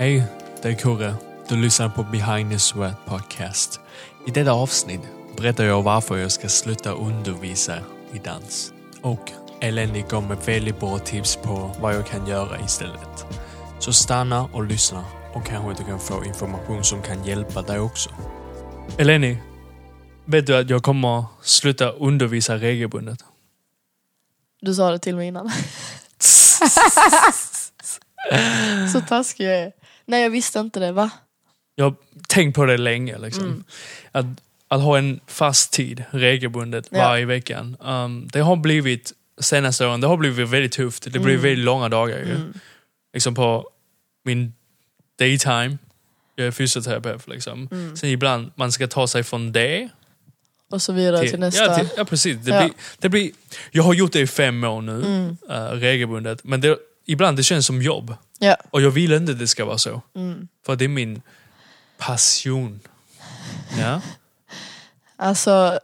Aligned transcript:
Hej, 0.00 0.24
det 0.62 0.68
är 0.68 0.74
Kurre. 0.74 1.14
Du 1.48 1.56
lyssnar 1.56 1.88
på 1.88 2.02
Behind 2.02 2.50
the 2.50 2.58
Sweat 2.58 3.06
Podcast. 3.06 3.80
I 4.26 4.30
detta 4.30 4.52
avsnitt 4.52 5.00
berättar 5.36 5.64
jag 5.64 5.82
varför 5.82 6.16
jag 6.16 6.32
ska 6.32 6.48
sluta 6.48 6.92
undervisa 6.92 7.78
i 8.12 8.18
dans. 8.18 8.72
Och 9.02 9.32
Eleni 9.60 10.04
gav 10.08 10.22
mig 10.22 10.36
väldigt 10.46 10.80
bra 10.80 10.98
tips 10.98 11.36
på 11.36 11.76
vad 11.80 11.94
jag 11.94 12.06
kan 12.06 12.26
göra 12.26 12.60
istället. 12.60 13.26
Så 13.78 13.92
stanna 13.92 14.44
och 14.52 14.64
lyssna 14.64 15.04
och 15.34 15.46
kanske 15.46 15.82
du 15.82 15.88
kan 15.88 16.00
få 16.00 16.24
information 16.24 16.84
som 16.84 17.02
kan 17.02 17.24
hjälpa 17.24 17.62
dig 17.62 17.80
också. 17.80 18.10
Eleni, 18.98 19.38
vet 20.24 20.46
du 20.46 20.56
att 20.56 20.70
jag 20.70 20.82
kommer 20.82 21.24
sluta 21.42 21.90
undervisa 21.90 22.56
regelbundet? 22.56 23.24
Du 24.60 24.74
sa 24.74 24.90
det 24.90 24.98
till 24.98 25.16
mig 25.16 25.28
innan. 25.28 25.50
Så 28.92 29.00
taskig 29.00 29.46
jag 29.46 29.54
är. 29.54 29.77
Nej 30.08 30.22
jag 30.22 30.30
visste 30.30 30.58
inte 30.58 30.80
det 30.80 30.92
va? 30.92 31.10
Jag 31.74 31.84
har 31.84 31.94
tänkt 32.28 32.54
på 32.54 32.64
det 32.64 32.76
länge. 32.78 33.18
Liksom. 33.18 33.44
Mm. 33.44 33.64
Att, 34.12 34.26
att 34.68 34.80
ha 34.82 34.98
en 34.98 35.20
fast 35.26 35.72
tid 35.72 36.04
regelbundet 36.10 36.88
Ja. 36.90 36.98
varje 36.98 37.24
vecka. 37.24 37.66
Um, 37.80 38.28
det 38.32 38.40
har 38.40 38.56
blivit, 38.56 39.12
senaste 39.40 39.86
åren, 39.86 40.00
det 40.00 40.06
har 40.06 40.16
blivit 40.16 40.48
väldigt 40.48 40.72
tufft. 40.72 41.02
Det 41.04 41.10
blir 41.10 41.34
Mm. 41.34 41.42
väldigt 41.42 41.64
långa 41.64 41.88
dagar 41.88 42.18
ju. 42.18 42.34
Mm. 42.34 42.52
Liksom 43.12 43.34
på 43.34 43.70
min 44.24 44.52
daytime. 45.18 45.78
Jag 46.34 46.46
är 46.46 46.50
fysioterapeut 46.50 47.28
liksom. 47.28 47.68
Mm. 47.72 47.96
Sen 47.96 48.10
ibland, 48.10 48.50
man 48.54 48.72
ska 48.72 48.86
ta 48.86 49.06
sig 49.06 49.22
från 49.24 49.52
det 49.52 49.88
Och 50.70 50.82
så 50.82 50.92
vidare 50.92 51.28
till, 51.28 51.40
nästa. 51.40 51.64
Ja, 51.64 51.78
till, 51.78 51.88
ja 51.96 52.04
precis. 52.04 52.36
Det 52.36 52.50
Ja. 52.50 52.60
Blir, 52.62 52.72
det 52.98 53.08
blir, 53.08 53.30
jag 53.70 53.82
har 53.82 53.94
gjort 53.94 54.12
det 54.12 54.20
i 54.20 54.26
fem 54.26 54.64
år 54.64 54.82
nu, 54.82 55.02
Mm. 55.02 55.36
eh, 55.50 55.70
regelbundet. 55.76 56.44
Men 56.44 56.60
det, 56.60 56.78
ibland 57.08 57.36
det 57.36 57.42
känns 57.42 57.66
som 57.66 57.82
jobb. 57.82 58.14
Ja. 58.38 58.56
Och 58.70 58.82
jag 58.82 58.90
vill 58.90 59.12
inte 59.12 59.32
att 59.32 59.38
det 59.38 59.46
ska 59.48 59.64
vara 59.64 59.78
så. 59.78 60.02
Mm. 60.16 60.48
För 60.66 60.76
det 60.76 60.84
är 60.84 60.88
min 60.88 61.22
passion. 61.98 62.80
Ja? 63.78 64.00
Alltså, 65.16 65.78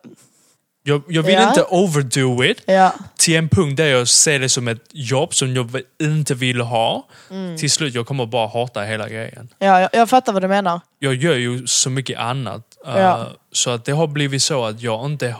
Jag, 0.86 1.02
jag 1.08 1.22
vill 1.22 1.34
Ja. 1.34 1.48
inte 1.48 1.62
overdo 1.62 2.44
it 2.44 2.62
ja. 2.66 2.94
till 3.16 3.36
en 3.36 3.48
punkt 3.48 3.76
där 3.76 3.86
jag 3.86 4.08
ser 4.08 4.38
det 4.38 4.48
som 4.48 4.68
ett 4.68 4.84
jobb 4.92 5.34
som 5.34 5.54
jag 5.56 5.80
inte 6.02 6.34
vill 6.34 6.60
ha. 6.60 7.06
Mm. 7.30 7.56
Till 7.56 7.70
slut 7.70 7.94
jag 7.94 8.06
kommer 8.06 8.26
bara 8.26 8.46
hata 8.48 8.82
hela 8.82 9.08
grejen. 9.08 9.48
ja 9.58 9.80
jag, 9.80 9.90
jag 9.92 10.08
fattar 10.10 10.32
vad 10.32 10.42
du 10.42 10.48
menar. 10.48 10.80
Jag 10.98 11.14
gör 11.14 11.34
ju 11.34 11.66
så 11.66 11.90
mycket 11.90 12.18
annat. 12.18 12.62
Ja. 12.84 13.28
Så 13.52 13.70
att 13.70 13.84
det 13.84 13.92
har 13.92 14.06
blivit 14.06 14.42
så 14.42 14.64
att 14.64 14.80
jag 14.80 15.06
inte 15.06 15.36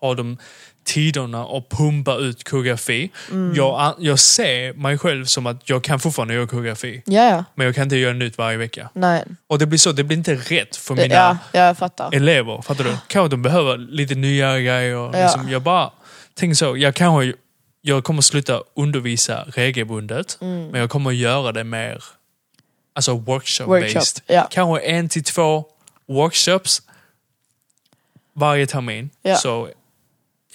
har 0.00 0.14
de 0.14 0.36
tiderna 0.84 1.44
att 1.44 1.68
pumpa 1.68 2.14
ut 2.16 2.44
koreografi. 2.44 3.10
Mm. 3.30 3.54
Jag, 3.54 3.94
jag 3.98 4.18
ser 4.18 4.72
mig 4.74 4.98
själv 4.98 5.24
som 5.24 5.46
att 5.46 5.68
jag 5.70 5.84
kan 5.84 6.00
fortfarande 6.00 6.34
göra 6.34 6.46
koreografi. 6.46 7.02
Ja, 7.06 7.30
ja. 7.30 7.44
Men 7.54 7.66
jag 7.66 7.74
kan 7.74 7.82
inte 7.82 7.96
göra 7.96 8.12
nytt 8.12 8.38
varje 8.38 8.56
vecka. 8.56 8.90
Nej. 8.92 9.24
Och 9.46 9.58
det 9.58 9.66
blir 9.66 9.78
så, 9.78 9.92
det 9.92 10.04
blir 10.04 10.16
inte 10.16 10.34
rätt 10.34 10.76
för 10.76 10.94
mina 10.94 11.14
ja, 11.14 11.38
jag 11.52 11.78
fattar. 11.78 12.14
elever. 12.14 12.62
Fattar 12.62 12.84
du? 12.84 12.96
Kanske 13.06 13.28
de 13.28 13.42
behöver 13.42 13.76
lite 13.78 14.14
nya 14.14 14.60
grejer. 14.60 14.88
Ja. 14.96 15.10
Liksom, 15.22 15.48
jag 15.48 15.62
bara 15.62 15.90
tänker 16.34 16.54
så, 16.54 16.76
jag 16.76 16.94
kanske 16.94 17.32
jag 17.82 18.04
kommer 18.04 18.22
sluta 18.22 18.62
undervisa 18.76 19.44
regelbundet, 19.48 20.38
Mm. 20.40 20.66
men 20.68 20.80
jag 20.80 20.90
kommer 20.90 21.10
göra 21.10 21.52
det 21.52 21.64
mer 21.64 22.04
alltså 22.94 23.12
workshop-based. 23.12 23.94
Workshop. 23.94 24.22
Ja. 24.26 24.48
Kanske 24.50 24.86
en 24.86 25.08
till 25.08 25.24
två 25.24 25.64
workshops 26.08 26.82
varje 28.34 28.66
termin. 28.66 29.10
Ja. 29.22 29.36
Så 29.36 29.68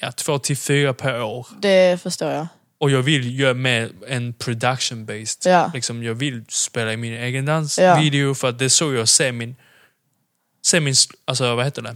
ja, 0.02 0.12
två 0.12 0.40
till 0.40 0.58
fyra 0.58 0.94
per 0.94 1.22
år. 1.24 1.48
Det 1.62 2.02
förstår 2.02 2.32
jag. 2.32 2.48
Och 2.78 2.92
jag 2.92 3.02
vill 3.02 3.40
göra 3.40 3.54
mer 3.54 3.92
en 4.08 4.34
production-based. 4.34 5.48
Ja. 5.50 5.72
Liksom, 5.74 6.04
jag 6.04 6.14
vill 6.14 6.44
spela 6.50 6.94
i 6.94 6.98
min 6.98 7.14
egen 7.14 7.48
Ja. 7.48 7.54
dansvideo 7.54 8.34
för 8.36 8.50
att 8.50 8.60
det 8.60 8.66
är 8.66 8.70
så 8.70 8.94
jag 8.94 9.08
ser 9.08 9.32
min, 9.32 9.56
ser 10.66 10.80
min 10.80 10.94
alltså, 11.26 11.56
vad 11.56 11.66
heter 11.66 11.82
det? 11.82 11.96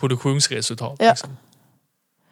produktionsresultat. 0.00 0.96
Ja. 0.98 1.10
Liksom. 1.10 1.36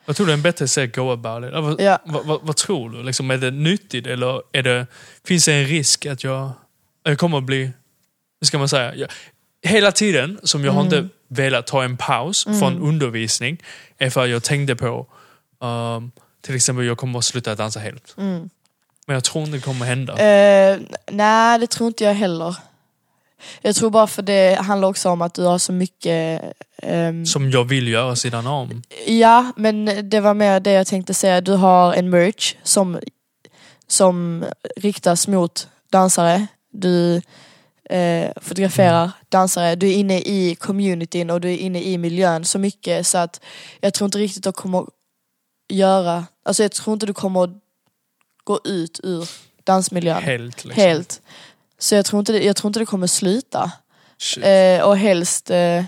Jag 0.07 0.17
tror 0.17 0.27
det 0.27 0.33
är 0.33 0.35
en 0.37 0.43
bättre 0.43 0.69
sätt 0.69 0.91
att 0.91 0.97
go 0.97 1.11
about 1.13 1.45
it. 1.45 1.53
Vad, 1.53 1.81
Ja. 1.81 1.99
vad, 2.05 2.27
vad, 2.27 2.41
vad 2.43 2.57
tror 2.57 2.91
du? 2.91 3.03
Liksom, 3.03 3.31
är 3.31 3.37
det 3.39 3.51
nyttigt 3.51 4.07
eller 4.07 4.43
är 4.53 4.63
det, 4.63 4.87
finns 5.25 5.45
det 5.45 5.53
en 5.55 5.65
risk 5.67 6.07
att 6.07 6.25
jag, 6.25 6.51
jag 7.03 7.19
kommer 7.19 7.39
att 7.39 7.45
bli, 7.45 7.63
hur 8.41 8.47
ska 8.47 8.59
man 8.59 8.69
säga? 8.69 8.95
Jag, 8.95 9.09
hela 9.63 9.93
tiden 9.93 10.41
som 10.43 10.65
jag 10.65 10.73
har 10.73 10.83
Mm. 10.87 10.95
inte 10.95 11.15
velat 11.29 11.67
ta 11.67 11.85
en 11.85 11.97
paus 11.97 12.45
från 12.45 12.83
undervisning 12.83 13.63
är 13.99 14.11
för 14.11 14.25
att 14.25 14.31
jag 14.31 14.43
tänkte 14.43 14.77
på 14.77 15.07
um, 15.61 16.11
till 16.41 16.55
exempel 16.55 16.87
jag 16.87 16.99
kommer 16.99 17.19
att 17.19 17.25
sluta 17.25 17.55
dansa 17.55 17.81
helt. 17.81 18.15
Mm. 18.19 18.51
Men 19.07 19.15
jag 19.15 19.25
tror 19.25 19.45
inte 19.45 19.57
det 19.57 19.63
kommer 19.63 19.87
hända. 19.87 20.13
Eh, 20.13 20.79
nej, 21.11 21.59
det 21.59 21.67
tror 21.67 21.87
inte 21.89 22.05
jag 22.05 22.15
heller. 22.15 22.57
Jag 23.63 23.75
tror 23.77 23.91
bara 23.91 24.07
för 24.07 24.23
det 24.23 24.59
handlar 24.63 24.89
också 24.89 25.11
om 25.11 25.23
att 25.23 25.35
du 25.35 25.43
har 25.43 25.59
så 25.59 25.73
mycket... 25.73 26.43
ehm, 26.83 27.27
Som 27.27 27.51
jag 27.51 27.65
vill 27.65 27.89
göra 27.89 28.17
sidan 28.17 28.47
om. 28.47 28.83
Ja, 29.07 29.53
men 29.57 30.09
det 30.11 30.21
var 30.21 30.35
mer 30.35 30.61
det 30.61 30.73
jag 30.73 30.87
tänkte 30.87 31.15
säga. 31.15 31.41
Du 31.41 31.53
har 31.53 31.95
en 31.95 32.11
merch 32.11 32.55
som, 32.63 32.99
som 33.87 34.45
riktas 34.77 35.29
mot 35.29 35.69
dansare. 35.91 36.47
Du 36.73 37.23
eh, 37.89 38.31
fotograferar 38.37 39.11
dansare. 39.29 39.77
Du 39.77 39.89
är 39.89 39.95
inne 39.95 40.19
i 40.19 40.57
communityn 40.61 41.31
och 41.31 41.41
du 41.41 41.51
är 41.51 41.57
inne 41.57 41.83
i 41.83 41.99
miljön 41.99 42.45
så 42.45 42.59
mycket 42.59 43.07
så 43.07 43.19
att 43.19 43.41
jag 43.81 43.95
tror 43.95 44.07
inte 44.07 44.19
riktigt 44.19 44.47
att 44.47 44.57
kommer 44.57 44.87
göra... 45.69 46.27
Alltså 46.45 46.63
jag 46.63 46.73
tror 46.73 46.95
inte 46.95 47.07
du 47.07 47.15
kommer 47.15 47.51
gå 48.45 48.61
ut 48.65 49.01
ur 49.03 49.29
dansmiljön 49.65 50.23
Helt. 50.23 50.65
Liksom. 50.65 50.83
helt. 50.83 51.23
Så 51.79 51.95
jag 51.95 52.05
tror 52.05 52.21
inte 52.21 52.33
jag 52.33 52.57
tror 52.57 52.69
inte 52.69 52.81
det 52.81 52.87
kommer 52.87 53.07
sluta. 53.07 53.73
Eh, 54.43 54.83
och 54.83 54.97
helst 54.97 55.51
eh, 55.51 55.85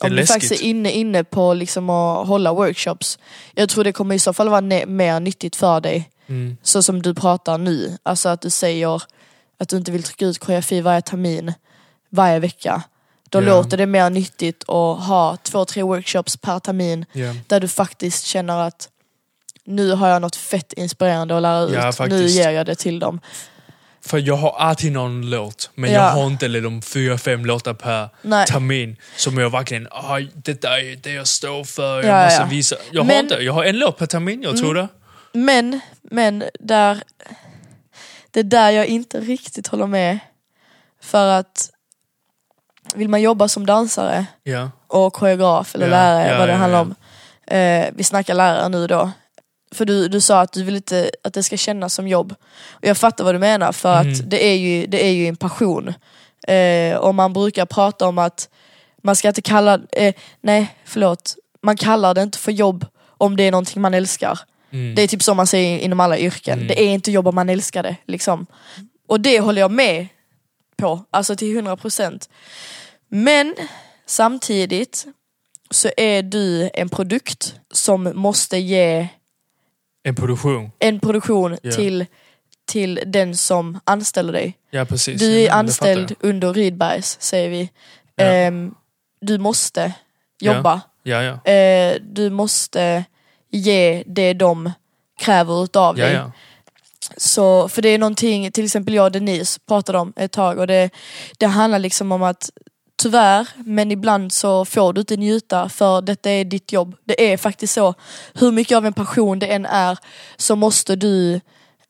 om 0.00 0.16
du 0.16 0.26
faktiskt 0.26 0.52
är 0.52 0.62
inne, 0.64 0.90
inne 0.90 1.24
på 1.24 1.54
liksom 1.54 1.90
att 1.90 2.26
hålla 2.28 2.52
workshops. 2.52 3.18
Jag 3.54 3.68
tror 3.68 3.84
det 3.84 3.92
kommer 3.92 4.14
i 4.14 4.18
så 4.18 4.32
fall 4.32 4.48
vara 4.48 4.60
mer 4.86 5.20
nyttigt 5.20 5.56
för 5.56 5.80
dig. 5.80 6.10
Mm. 6.26 6.56
Så 6.62 6.82
som 6.82 7.02
du 7.02 7.14
pratar 7.14 7.58
nu. 7.58 7.98
Alltså 8.02 8.28
att 8.28 8.40
du 8.40 8.50
säger 8.50 9.02
att 9.62 9.68
du 9.68 9.76
inte 9.76 9.92
vill 9.92 10.02
trycka 10.02 10.26
ut 10.26 10.38
koreografi 10.38 10.80
varje 10.80 11.02
termin, 11.02 11.52
varje 12.10 12.38
vecka. 12.38 12.82
Då 13.30 13.38
Ja. 13.42 13.46
låter 13.46 13.76
det 13.76 13.86
mer 13.86 14.10
nyttigt 14.10 14.62
att 14.62 15.00
ha 15.06 15.36
två, 15.42 15.64
tre 15.64 15.82
workshops 15.82 16.36
per 16.36 16.58
termin 16.58 17.04
Ja. 17.12 17.34
där 17.46 17.60
du 17.60 17.68
faktiskt 17.68 18.24
känner 18.24 18.58
att 18.58 18.88
nu 19.64 19.92
har 19.92 20.08
jag 20.08 20.22
något 20.22 20.36
fett 20.36 20.72
inspirerande 20.72 21.36
att 21.36 21.42
lära 21.42 21.60
ut. 21.62 21.94
Ja, 21.98 22.06
nu 22.06 22.26
ger 22.26 22.50
jag 22.50 22.66
det 22.66 22.74
till 22.74 22.98
dem. 22.98 23.20
För 24.04 24.18
jag 24.18 24.36
har 24.36 24.50
alltid 24.58 24.92
någon 24.92 25.30
låt, 25.30 25.70
men 25.74 25.92
Ja. 25.92 25.96
jag 26.04 26.10
har 26.10 26.26
inte 26.26 26.48
liksom 26.48 26.82
fyra, 26.82 27.18
fem 27.18 27.46
låtar 27.46 27.74
per 27.74 28.08
Nej. 28.22 28.46
termin. 28.46 28.96
Som 29.16 29.38
jag 29.38 29.50
verkligen, 29.50 29.88
det 30.34 30.62
där 30.62 30.78
är 30.78 30.96
det 30.96 31.12
jag 31.12 31.26
står 31.26 31.64
för, 31.64 32.02
jag 32.02 32.20
Ja, 32.20 32.24
måste 32.24 32.42
ja. 32.42 32.46
visa. 32.48 32.76
Jag 32.92 33.00
har 33.00 33.06
Men- 33.06 33.24
inte, 33.24 33.34
jag 33.34 33.52
har 33.52 33.64
en 33.64 33.78
låt 33.78 33.98
per 33.98 34.06
termin, 34.06 34.42
jag 34.42 34.56
tror 34.56 34.74
det. 34.74 34.88
Men, 35.32 35.80
men 36.02 36.44
där, 36.60 37.02
det 38.32 38.40
är 38.40 38.44
där 38.44 38.70
jag 38.70 38.86
inte 38.86 39.20
riktigt 39.20 39.66
håller 39.66 39.86
med. 39.86 40.18
För 41.00 41.28
att 41.28 41.70
vill 42.94 43.08
man 43.08 43.22
jobba 43.22 43.48
som 43.48 43.66
dansare 43.66 44.26
Ja. 44.42 44.70
och 44.86 45.12
koreograf 45.12 45.74
eller 45.74 45.86
Ja, 45.86 45.90
lärare, 45.90 46.30
ja, 46.32 46.38
vad 46.38 46.48
det 46.48 46.54
handlar 46.54 46.80
om. 46.80 46.94
Eh, 47.46 47.86
vi 47.94 48.04
snackar 48.04 48.34
lärare 48.34 48.68
nu 48.68 48.86
då. 48.86 49.10
För 49.74 49.84
du, 49.84 50.08
du 50.08 50.20
sa 50.20 50.40
att 50.40 50.52
du 50.52 50.62
vill 50.62 50.76
inte 50.76 51.10
att 51.24 51.34
det 51.34 51.42
ska 51.42 51.56
kännas 51.56 51.94
som 51.94 52.08
jobb. 52.08 52.34
Och 52.70 52.84
jag 52.86 52.96
fattar 52.96 53.24
vad 53.24 53.34
du 53.34 53.38
menar 53.38 53.72
för 53.72 54.00
Mm. 54.00 54.12
att 54.12 54.30
det 54.30 54.44
är 54.46 54.54
ju, 54.56 54.86
det 54.86 55.06
är 55.06 55.10
ju 55.12 55.26
en 55.26 55.36
passion. 55.36 55.94
Eh, 56.48 56.96
och 56.96 57.14
man 57.14 57.32
brukar 57.32 57.66
prata 57.66 58.06
om 58.08 58.18
att 58.18 58.48
man 59.02 59.16
ska 59.16 59.28
inte 59.28 59.42
kalla, 59.42 59.80
eh, 59.92 60.14
nej 60.40 60.76
förlåt, 60.84 61.34
man 61.62 61.76
kallar 61.76 62.14
det 62.14 62.22
inte 62.22 62.38
för 62.38 62.52
jobb 62.52 62.86
om 63.18 63.36
det 63.36 63.42
är 63.44 63.50
någonting 63.50 63.82
man 63.82 63.94
älskar. 63.94 64.38
Mm. 64.72 64.94
Det 64.94 65.02
är 65.02 65.08
typ 65.08 65.22
så 65.22 65.34
man 65.34 65.46
säger 65.46 65.78
inom 65.78 66.00
alla 66.00 66.18
yrken. 66.18 66.54
Mm. 66.58 66.68
Det 66.68 66.82
är 66.82 66.88
inte 66.88 67.10
jobb 67.12 67.28
om 67.28 67.34
man 67.34 67.48
älskar 67.48 67.82
det. 67.82 67.96
Liksom. 68.06 68.46
Och 69.08 69.20
det 69.20 69.40
håller 69.40 69.60
jag 69.60 69.70
med 69.70 70.06
på, 70.76 71.04
alltså 71.10 71.36
till 71.36 71.60
100%. 71.60 72.28
Men 73.08 73.54
samtidigt 74.06 75.06
så 75.70 75.88
är 75.96 76.22
du 76.22 76.70
en 76.74 76.88
produkt 76.88 77.54
som 77.72 78.12
måste 78.14 78.58
ge 78.58 79.08
En 80.04 80.14
produktion. 80.14 80.70
en 80.78 81.00
produktion 81.00 81.58
Ja. 81.62 81.72
till, 81.72 82.06
till 82.66 83.00
den 83.06 83.36
som 83.36 83.80
anställer 83.84 84.32
dig. 84.32 84.58
Ja 84.70 84.84
precis. 84.84 85.20
Du 85.20 85.26
Ja, 85.30 85.36
är 85.38 85.42
det 85.42 85.48
anställd 85.50 86.14
under 86.20 86.52
Rydbergs, 86.54 87.16
säger 87.20 87.48
vi. 87.50 87.70
Ja. 88.16 88.24
Ehm, 88.24 88.74
du 89.20 89.38
måste 89.38 89.92
jobba. 90.40 90.80
jag. 91.02 91.22
Ja, 91.24 91.38
ja. 91.44 91.52
Eh, 91.52 91.96
du 92.02 92.30
måste 92.30 93.04
ge 93.52 94.02
det 94.06 94.32
de 94.32 94.72
kräver 95.18 95.64
utav 95.64 95.96
dig. 95.96 96.12
ja. 96.12 96.32
Så, 97.16 97.68
för 97.68 97.82
det 97.82 97.88
är 97.88 97.98
någonting, 97.98 98.52
till 98.52 98.64
exempel 98.64 98.94
jag 98.94 99.04
och 99.04 99.12
Denise 99.12 99.60
pratade 99.68 99.98
om 99.98 100.12
ett 100.16 100.32
tag 100.32 100.58
och 100.58 100.66
det, 100.66 100.90
det 101.38 101.46
handlar 101.46 101.78
liksom 101.78 102.12
om 102.12 102.22
att 102.22 102.50
tyvärr, 103.02 103.48
men 103.56 103.90
ibland 103.90 104.32
så 104.32 104.64
får 104.64 104.92
du 104.92 105.00
inte 105.00 105.16
njuta 105.16 105.68
för 105.68 106.02
detta 106.02 106.30
är 106.30 106.44
ditt 106.44 106.72
jobb. 106.72 106.96
Det 107.04 107.32
är 107.32 107.36
faktiskt 107.36 107.74
så. 107.74 107.94
Hur 108.34 108.52
mycket 108.52 108.76
av 108.76 108.86
en 108.86 108.92
passion 108.92 109.38
det 109.38 109.46
än 109.46 109.66
är 109.66 109.98
så 110.36 110.56
måste 110.56 110.96
du 110.96 111.40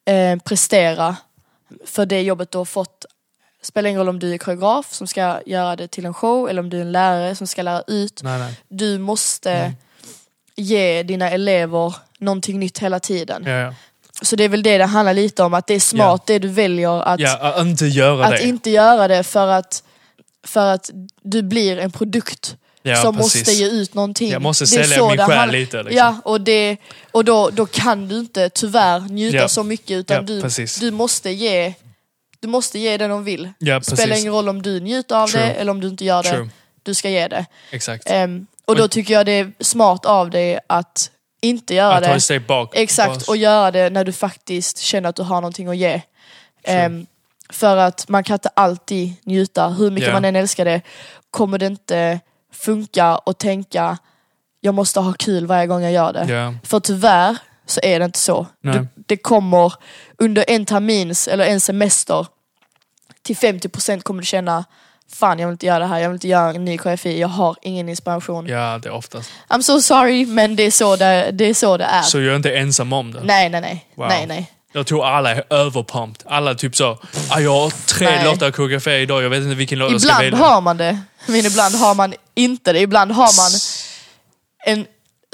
eh, 0.04 0.38
prestera 0.44 1.16
för 1.86 2.06
det 2.06 2.22
jobbet 2.22 2.50
du 2.50 2.58
har 2.58 2.64
fått 2.64 3.06
Spelar 3.62 3.90
ingen 3.90 3.98
roll 3.98 4.08
om 4.08 4.18
du 4.18 4.34
är 4.34 4.38
koreograf 4.38 4.92
som 4.92 5.06
ska 5.06 5.40
göra 5.46 5.76
det 5.76 5.88
till 5.88 6.06
en 6.06 6.14
show 6.14 6.48
eller 6.48 6.62
om 6.62 6.70
du 6.70 6.76
är 6.76 6.80
en 6.80 6.92
lärare 6.92 7.34
som 7.34 7.46
ska 7.46 7.62
lära 7.62 7.82
ut. 7.86 8.20
Nej, 8.22 8.38
nej. 8.38 8.60
Du 8.68 8.98
måste 8.98 9.52
Mm. 9.52 9.72
Ge 10.56 11.02
dina 11.02 11.30
elever 11.30 11.94
någonting 12.18 12.58
nytt 12.58 12.78
hela 12.78 13.00
tiden. 13.00 13.42
Ja, 13.46 13.52
ja. 13.52 13.74
Så 14.22 14.36
det 14.36 14.44
är 14.44 14.48
väl 14.48 14.62
det 14.62 14.78
det 14.78 14.84
handlar 14.84 15.14
lite 15.14 15.42
om, 15.42 15.54
att 15.54 15.66
det 15.66 15.74
är 15.74 15.80
smart 15.80 16.26
det 16.26 16.38
du 16.38 16.48
väljer 16.48 17.02
att, 17.02 17.20
ja 17.20 17.38
att 17.38 17.66
inte 17.66 17.86
göra 17.86 18.24
att 18.26 18.30
det. 18.30 18.42
inte 18.42 18.70
göra 18.70 19.08
det 19.08 19.22
för 19.22 19.48
att, 19.48 19.82
för 20.46 20.66
att 20.74 20.90
du 21.22 21.42
blir 21.42 21.78
en 21.78 21.90
produkt 21.90 22.56
ja, 22.82 22.96
som 22.96 23.16
precis. 23.16 23.34
måste 23.40 23.52
ge 23.52 23.70
ut 23.70 23.94
någonting. 23.94 24.30
Jag 24.30 24.42
måste 24.42 24.64
Det 24.64 24.76
är 24.76 24.82
sälja 24.82 24.98
så 24.98 25.08
min 25.08 25.16
det 25.16 25.24
själ 25.24 25.50
lite. 25.50 25.76
Liksom. 25.82 25.96
Ja, 25.96 26.16
och, 26.24 26.40
det, 26.40 26.76
och 27.10 27.24
då, 27.24 27.50
då 27.50 27.66
kan 27.66 28.08
du 28.08 28.18
inte 28.18 28.48
tyvärr 28.50 29.00
njuta 29.00 29.36
Ja. 29.36 29.48
så 29.48 29.62
mycket 29.62 29.90
utan 29.90 30.16
Ja, 30.16 30.22
du, 30.22 30.40
precis. 30.42 30.76
du 30.76 30.90
måste 30.90 31.30
ge 31.30 31.74
du 32.40 32.48
måste 32.48 32.78
ge 32.78 32.96
det 32.96 33.08
de 33.08 33.24
vill. 33.24 33.52
Ja, 33.58 33.80
spelar 33.80 34.16
ingen 34.16 34.32
roll 34.32 34.48
om 34.48 34.62
du 34.62 34.80
njuter 34.80 35.16
av 35.16 35.28
True. 35.28 35.42
det 35.42 35.50
eller 35.52 35.70
om 35.72 35.80
du 35.80 35.88
inte 35.88 36.04
gör 36.04 36.22
det. 36.22 36.30
True. 36.30 36.48
Du 36.82 36.94
ska 36.94 37.10
ge 37.10 37.28
det. 37.28 37.46
Exakt. 37.70 38.10
Ehm, 38.10 38.46
och 38.72 38.78
då 38.78 38.88
tycker 38.88 39.14
jag 39.14 39.26
det 39.26 39.32
är 39.32 39.52
smart 39.60 40.06
av 40.06 40.30
dig 40.30 40.58
att 40.66 41.10
inte 41.40 41.74
göra 41.74 41.94
att 41.94 42.04
ta 42.04 42.10
det. 42.10 42.16
ett 42.16 42.22
steg 42.22 42.46
bak. 42.46 42.76
Exakt, 42.76 43.28
och 43.28 43.36
göra 43.36 43.70
det 43.70 43.90
när 43.90 44.04
du 44.04 44.12
faktiskt 44.12 44.78
känner 44.78 45.08
att 45.08 45.16
du 45.16 45.22
har 45.22 45.40
någonting 45.40 45.68
att 45.68 45.76
ge. 45.76 46.02
Ehm, 46.64 47.06
för 47.50 47.76
att 47.76 48.08
man 48.08 48.24
kan 48.24 48.34
inte 48.34 48.48
alltid 48.48 49.14
njuta, 49.24 49.68
hur 49.68 49.90
mycket 49.90 50.08
Ja. 50.08 50.12
man 50.12 50.24
än 50.24 50.36
älskar 50.36 50.64
det 50.64 50.80
kommer 51.30 51.58
det 51.58 51.66
inte 51.66 52.20
funka 52.52 53.16
och 53.16 53.38
tänka 53.38 53.98
jag 54.60 54.74
måste 54.74 55.00
ha 55.00 55.12
kul 55.12 55.46
varje 55.46 55.66
gång 55.66 55.82
jag 55.82 55.92
gör 55.92 56.12
det. 56.12 56.32
Ja. 56.32 56.54
För 56.64 56.80
tyvärr 56.80 57.36
så 57.66 57.80
är 57.82 57.98
det 57.98 58.04
inte 58.04 58.18
så. 58.18 58.46
Det, 58.62 58.86
det 58.94 59.16
kommer 59.16 59.72
under 60.18 60.44
en 60.48 60.66
termins 60.66 61.28
eller 61.28 61.46
en 61.46 61.60
semester 61.60 62.26
till 63.22 63.36
50% 63.36 64.00
kommer 64.00 64.20
du 64.22 64.26
känna 64.26 64.64
Fan 65.12 65.38
jag 65.38 65.46
vill 65.48 65.52
inte 65.52 65.66
göra 65.66 65.78
det 65.78 65.86
här, 65.86 65.98
jag 65.98 66.08
vill 66.08 66.16
inte 66.16 66.28
göra 66.28 66.50
en 66.50 66.64
ny 66.64 66.78
KFI, 66.78 67.20
jag 67.20 67.28
har 67.28 67.56
ingen 67.62 67.88
inspiration. 67.88 68.46
ja, 68.46 68.78
det 68.82 68.88
är 68.88 68.92
oftast. 68.92 69.30
I'm 69.48 69.60
so 69.62 69.80
sorry 69.80 70.26
men 70.26 70.56
det 70.56 70.62
är 70.62 70.70
så 70.70 70.96
det, 70.96 71.30
det, 71.32 71.44
är, 71.44 71.54
så 71.54 71.76
det 71.76 71.84
är. 71.84 72.02
Så 72.02 72.20
jag 72.20 72.32
är 72.32 72.36
inte 72.36 72.56
ensam 72.56 72.92
om 72.92 73.12
det. 73.12 73.20
Nej 73.24 73.48
nej 73.48 73.60
nej. 73.60 73.86
Wow. 73.94 74.08
nej, 74.08 74.26
nej. 74.26 74.52
Jag 74.74 74.86
tror 74.86 75.06
alla 75.06 75.30
är 75.30 75.44
överpumped. 75.50 76.22
Alla 76.26 76.54
typ 76.54 76.76
så, 76.76 76.98
ah, 77.30 77.38
jag 77.40 77.50
har 77.60 77.70
tre 77.70 78.06
Nej. 78.10 78.24
låtar 78.24 78.50
KGF 78.50 78.86
idag, 78.86 79.22
jag 79.22 79.30
vet 79.30 79.42
inte 79.42 79.54
vilken 79.54 79.78
låt 79.78 79.92
jag 79.92 80.00
ska 80.00 80.08
Ibland 80.10 80.24
välja. 80.24 80.46
har 80.46 80.60
man 80.60 80.76
det, 80.76 80.98
men 81.26 81.36
ibland 81.46 81.74
har 81.74 81.94
man 81.94 82.14
inte 82.34 82.72
det. 82.72 82.80
Ibland 82.80 83.12
har 83.12 83.30
man 83.42 83.50
en 84.76 84.86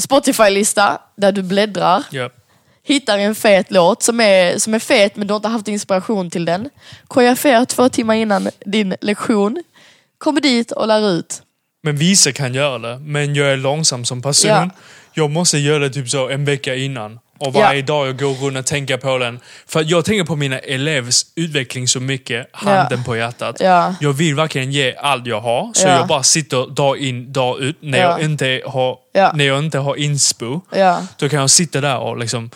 Spotify-lista 0.03 0.99
där 1.17 1.33
du 1.33 1.43
bläddrar, 1.43 2.05
Ja. 2.11 2.31
hittar 2.83 3.19
en 3.19 3.35
fet 3.35 3.71
låt 3.71 4.03
som 4.03 4.21
är, 4.21 4.59
som 4.59 4.75
är 4.75 4.79
fet 4.79 5.17
men 5.17 5.27
du 5.27 5.33
har 5.33 5.37
inte 5.37 5.49
haft 5.49 5.69
inspiration 5.69 6.31
till 6.31 6.45
den. 6.45 6.71
Koreograferar 7.09 7.65
två 7.65 7.89
timmar 7.89 8.15
innan 8.15 8.49
din 8.67 8.95
lektion, 9.01 9.63
kommer 10.19 10.41
dit 10.41 10.73
och 10.73 10.87
lär 10.89 11.11
ut. 11.11 11.43
Men 11.83 11.97
vissa 11.97 12.33
kan 12.33 12.55
göra 12.55 12.79
det, 12.79 12.99
men 12.99 13.35
jag 13.35 13.53
är 13.53 13.57
långsam 13.57 14.05
som 14.05 14.23
person. 14.23 14.51
Ja. 14.51 14.71
Jag 15.15 15.31
måste 15.31 15.59
göra 15.59 15.79
det 15.79 15.91
typ 15.91 16.09
så 16.11 16.29
en 16.29 16.45
vecka 16.45 16.75
innan. 16.75 17.19
Och 17.41 17.53
varje 17.53 17.81
Ja. 17.81 17.87
dag 17.87 18.07
jag 18.09 18.19
går 18.19 18.35
runt 18.35 18.59
och 18.59 18.67
tänker 18.67 18.97
på 18.97 19.19
den. 19.19 19.41
För 19.67 19.85
jag 19.87 20.05
tänker 20.05 20.25
på 20.25 20.37
mina 20.37 20.59
elevers 20.59 21.23
utveckling 21.37 21.89
så 21.89 22.01
mycket, 22.01 22.49
handen 22.53 23.05
på 23.05 23.17
hjärtat. 23.17 23.57
Ja. 23.61 23.95
Jag 24.01 24.13
vill 24.13 24.35
verkligen 24.35 24.73
ge 24.73 24.95
allt 24.97 25.27
jag 25.27 25.41
har, 25.41 25.71
så 25.75 25.87
Ja. 25.89 25.95
jag 25.95 26.07
bara 26.07 26.23
sitter 26.23 26.67
dag 26.75 26.99
in, 26.99 27.33
dag 27.33 27.61
ut. 27.61 27.77
När, 27.81 27.99
Ja. 27.99 28.05
jag, 28.11 28.21
inte 28.23 28.63
har, 28.67 28.99
Ja. 29.13 29.33
när 29.35 29.45
jag 29.45 29.59
inte 29.59 29.79
har 29.79 29.97
inspo, 29.97 30.61
Ja. 30.77 31.03
då 31.19 31.29
kan 31.29 31.41
jag 31.41 31.51
sitta 31.51 31.81
där 31.81 31.99
och 31.99 32.19
liksom, 32.19 32.51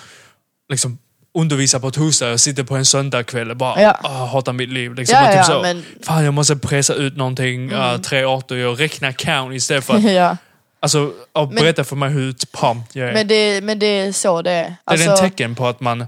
liksom 0.72 0.98
undervisa 1.34 1.80
på 1.80 1.90
torsdag, 1.90 2.28
jag 2.30 2.40
sitter 2.40 2.62
på 2.62 2.76
en 2.76 2.84
söndagkväll 2.86 3.50
och 3.50 3.56
bara 3.56 3.82
Ja. 3.82 3.98
ah, 4.02 4.26
hatar 4.26 4.52
mitt 4.52 4.68
liv. 4.68 4.94
Liksom, 4.94 5.16
Ja, 5.18 5.22
och 5.24 5.28
typ 5.28 5.36
ja, 5.36 5.44
så, 5.44 5.62
men- 5.62 5.84
Fan, 6.02 6.24
jag 6.24 6.34
måste 6.34 6.56
pressa 6.56 6.94
ut 6.94 7.16
någonting, 7.16 7.70
mm. 7.72 8.02
tre 8.02 8.24
arter, 8.24 8.56
jag 8.56 8.80
räknar 8.80 9.12
count 9.12 9.54
istället 9.54 9.84
för 9.84 9.94
att 9.94 10.02
ja. 10.12 10.36
Alltså, 10.80 11.12
och 11.32 11.48
berätta 11.48 11.84
för 11.84 11.96
mig 11.96 12.10
hur 12.10 12.34
pumped 12.60 12.86
jag 13.02 13.08
är. 13.08 13.12
Men, 13.12 13.28
det, 13.28 13.64
men 13.64 13.78
det 13.78 13.86
är 13.86 14.12
så 14.12 14.42
det 14.42 14.50
är. 14.50 14.64
det 14.64 14.76
Alltså, 14.84 15.06
är 15.06 15.12
en 15.12 15.18
tecken 15.18 15.54
på 15.54 15.66
att 15.66 15.80
man, 15.80 16.06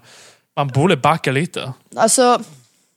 man 0.56 0.69
borde 0.69 0.97
backa 0.97 1.31
lite. 1.32 1.73
Alltså, 1.97 2.41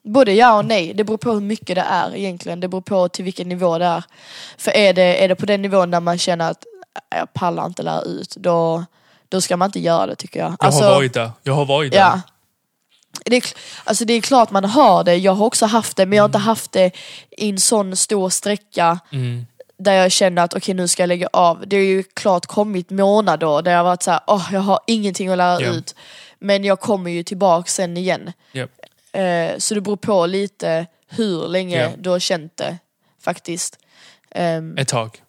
både 0.04 0.34
ja 0.34 0.58
och 0.58 0.66
nej. 0.66 0.94
Det 0.94 1.04
beror 1.04 1.18
på 1.18 1.32
hur 1.34 1.42
mycket 1.42 1.76
det 1.76 1.86
är 1.90 2.16
egentligen. 2.16 2.60
Det 2.60 2.68
beror 2.68 2.82
på 2.82 3.10
till 3.10 3.26
vilken 3.26 3.50
nivå 3.50 3.78
det 3.78 3.86
är. 3.86 4.04
För 4.58 4.72
är 4.72 4.94
det, 4.94 5.24
är 5.24 5.28
det 5.28 5.36
på 5.36 5.46
den 5.46 5.62
nivån 5.62 5.92
där 5.92 6.00
man 6.00 6.18
känner 6.18 6.52
att 6.52 6.64
"Äh, 7.14 7.18
jag 7.20 7.34
pallar 7.34 7.66
inte 7.66 7.84
lära 7.84 8.02
ut, 8.02 8.36
då, 8.38 8.86
då 9.30 9.42
ska 9.42 9.58
man 9.58 9.66
inte 9.66 9.80
göra 9.80 10.06
det 10.06 10.16
tycker 10.16 10.40
jag. 10.40 10.56
Jag 10.60 10.72
har 10.72 10.82
varit 10.96 11.14
där. 11.14 11.32
Jag 11.44 11.54
har 11.54 11.66
varit 11.66 11.92
där. 11.92 12.00
Ja. 12.00 12.22
Det 13.26 13.36
är, 13.38 13.44
alltså 13.84 14.06
det 14.06 14.14
är 14.14 14.22
klart 14.22 14.52
man 14.52 14.66
har 14.66 15.04
det, 15.04 15.16
jag 15.16 15.32
har 15.34 15.46
också 15.46 15.66
haft 15.66 15.98
det, 15.98 16.06
men 16.06 16.18
jag 16.18 16.24
har 16.24 16.28
inte 16.30 16.38
haft 16.38 16.72
det 16.72 16.92
i 17.32 17.50
en 17.50 17.60
sån 17.60 17.96
stor 17.96 18.30
sträcka 18.30 19.00
Mm. 19.12 19.46
där 19.80 19.94
jag 19.94 20.12
känner 20.12 20.42
att 20.44 20.54
okej 20.54 20.76
nu 20.76 20.88
ska 20.88 21.04
jag 21.04 21.08
lägga 21.08 21.28
av. 21.34 21.64
Det 21.68 21.76
har 21.76 21.84
ju 21.84 22.04
klart 22.04 22.46
kommit 22.46 22.90
månader 22.90 23.62
där 23.62 23.72
jag 23.72 23.84
varit 23.84 24.04
såhär, 24.04 24.20
åh 24.28 24.50
jag 24.52 24.60
har 24.60 24.80
ingenting 24.88 25.30
att 25.30 25.38
lära 25.38 25.62
Ja. 25.62 25.68
ut. 25.70 25.96
Men 26.40 26.64
jag 26.64 26.80
kommer 26.80 27.12
ju 27.12 27.24
tillbaka 27.24 27.68
sen 27.70 27.98
igen. 27.98 28.32
Japp. 28.52 28.72
Eh, 29.12 29.58
så 29.58 29.74
det 29.76 29.82
beror 29.82 29.96
på 29.98 30.26
lite 30.26 30.86
hur 31.10 31.48
länge 31.48 31.82
Ja. 31.84 31.90
du 31.98 32.10
har 32.10 32.20
känt 32.20 32.58
det 32.58 32.78
faktiskt. 33.22 33.80
Ehm, 34.32 34.78
Ett 34.78 34.88
tag. 34.88 35.22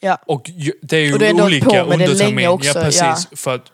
Ja. 0.00 0.18
Och 0.26 0.50
det 0.82 0.96
är 0.96 1.00
ju 1.00 1.14
Och 1.14 1.22
ändå 1.22 1.42
hållit 1.42 1.64
olika 1.66 1.84
det 1.84 1.92
under 1.94 2.14
termin. 2.18 2.48
också, 2.48 2.68
Ja, 2.68 2.84
precis. 2.84 3.00
ja. 3.02 3.16
För 3.36 3.54
att 3.54 3.72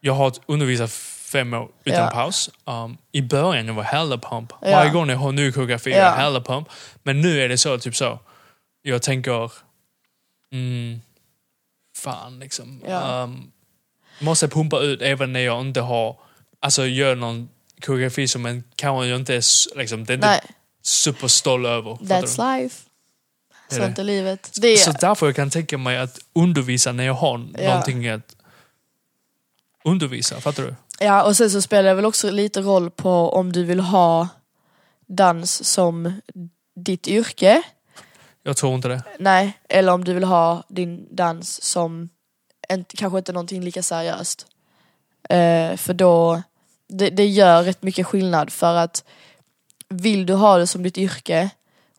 jag 0.00 0.12
har 0.12 0.32
undervisat 0.46 0.90
fem 1.32 1.54
år 1.54 1.68
utan 1.84 2.00
Ja. 2.04 2.10
paus. 2.10 2.50
Um, 2.64 2.96
I 3.12 3.22
början 3.22 3.66
jag 3.66 3.74
var 3.74 3.82
hella 3.82 4.18
pump. 4.18 4.52
Ja. 4.60 4.70
Varje 4.70 4.90
gång 4.90 5.08
jag 5.08 5.16
har 5.16 5.32
ny 5.32 5.52
koreografi 5.52 5.90
Ja. 5.90 5.96
är 5.96 6.16
hella 6.16 6.40
pump. 6.40 6.68
Men 7.02 7.20
nu 7.20 7.40
är 7.42 7.48
det 7.48 7.58
så, 7.58 7.78
typ 7.78 7.96
så. 7.96 8.18
Jag 8.82 9.02
tänker... 9.02 9.52
Mm, 10.52 11.00
fan 11.96 12.38
liksom. 12.38 12.80
Ja. 12.88 13.22
Um, 13.22 13.50
måste 14.18 14.48
pumpa 14.48 14.78
ut 14.80 15.02
även 15.02 15.32
när 15.32 15.40
jag 15.40 15.60
inte 15.60 15.80
har... 15.80 16.16
Alltså 16.60 16.86
gör 16.86 17.14
någon 17.16 17.48
koreografi 17.80 18.28
som 18.28 18.46
en 18.46 18.64
kanske 18.76 19.06
jag 19.06 19.20
inte 19.20 19.34
är, 19.34 19.76
liksom, 19.78 20.04
det 20.04 20.12
är 20.12 20.14
inte 20.14 20.26
Nej, 20.26 20.40
superstolt 20.82 21.66
över. 21.66 21.90
that's 21.94 22.58
life. 22.58 22.80
Sånt 23.76 23.98
är 23.98 24.04
livet. 24.04 24.50
Det 24.60 24.68
är, 24.68 24.76
Så 24.76 24.92
därför 24.92 25.26
jag 25.26 25.36
kan 25.36 25.50
tänka 25.50 25.78
mig 25.78 25.98
att 25.98 26.18
undervisa 26.32 26.92
när 26.92 27.04
jag 27.04 27.14
har 27.14 27.48
Ja. 27.58 27.68
någonting 27.68 28.08
att 28.08 28.36
undervisa. 29.84 30.40
Fattar 30.40 30.62
du? 30.62 30.74
Ja, 31.00 31.22
och 31.24 31.36
sen 31.36 31.50
så 31.50 31.62
spelar 31.62 31.82
det 31.88 31.94
väl 31.94 32.04
också 32.04 32.30
lite 32.30 32.60
roll 32.60 32.90
på 32.90 33.10
om 33.30 33.52
du 33.52 33.64
vill 33.64 33.80
ha 33.80 34.28
dans 35.06 35.64
som 35.64 36.20
ditt 36.76 37.08
yrke, 37.08 37.62
Jag 38.42 38.56
tror 38.56 38.74
inte 38.74 38.88
det. 38.88 39.02
nej, 39.18 39.58
eller 39.68 39.92
om 39.92 40.04
du 40.04 40.14
vill 40.14 40.24
ha 40.24 40.62
din 40.68 41.08
dans 41.10 41.62
som 41.62 42.08
en, 42.68 42.84
kanske 42.84 43.18
inte 43.18 43.32
någonting 43.32 43.62
lika 43.64 43.82
seriöst. 43.82 44.46
Eh, 45.28 45.76
för 45.76 45.94
då, 45.94 46.42
det, 46.88 47.10
det 47.10 47.26
gör 47.26 47.62
rätt 47.62 47.82
mycket 47.82 48.06
skillnad 48.06 48.52
för 48.52 48.74
att 48.74 49.04
vill 49.88 50.26
du 50.26 50.34
ha 50.34 50.58
det 50.58 50.66
som 50.66 50.82
ditt 50.82 50.98
yrke 50.98 51.50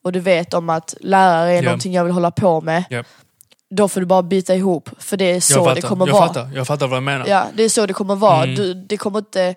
och 0.03 0.11
du 0.11 0.19
vet 0.19 0.53
om 0.53 0.69
att 0.69 0.93
lärare 0.99 1.51
är 1.51 1.55
Ja. 1.55 1.61
någonting 1.61 1.93
jag 1.93 2.03
vill 2.03 2.13
hålla 2.13 2.31
på 2.31 2.61
med, 2.61 2.83
Japp. 2.89 3.07
då 3.69 3.87
får 3.87 3.99
du 3.99 4.05
bara 4.05 4.23
byta 4.23 4.55
ihop 4.55 4.89
för 4.99 5.17
det 5.17 5.25
är 5.31 5.39
så 5.41 5.53
jag 5.53 5.63
fattar. 5.65 5.75
det 5.75 5.81
kommer 5.81 6.07
jag 6.07 6.13
vara. 6.13 6.27
Fattar. 6.27 6.49
Jag 6.55 6.67
fattar 6.67 6.87
vad 6.87 6.97
du 6.97 7.01
menar. 7.01 7.25
Ja, 7.27 7.45
det 7.53 7.63
är 7.63 7.69
så 7.69 7.85
det 7.85 7.93
kommer 7.93 8.15
vara. 8.15 8.43
Mm. 8.43 8.55
Du, 8.55 8.73
det 8.73 8.97
kommer 8.97 9.19
inte... 9.19 9.55